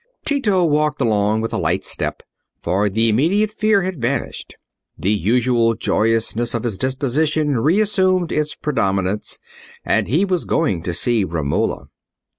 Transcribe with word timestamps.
Tito 0.25 0.65
walked 0.65 0.99
along 0.99 1.41
with 1.41 1.53
a 1.53 1.59
light 1.59 1.83
step, 1.85 2.23
for 2.63 2.89
the 2.89 3.07
immediate 3.07 3.51
fear 3.51 3.83
had 3.83 4.01
vanished; 4.01 4.55
the 4.97 5.11
usual 5.11 5.75
joyousness 5.75 6.55
of 6.55 6.63
his 6.63 6.79
disposition 6.79 7.59
reassumed 7.59 8.31
its 8.31 8.55
predominance, 8.55 9.37
and 9.85 10.07
he 10.07 10.25
was 10.25 10.43
going 10.45 10.81
to 10.81 10.93
see 10.95 11.23
Romola. 11.23 11.89